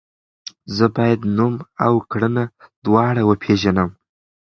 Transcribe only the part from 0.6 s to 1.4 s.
زه باید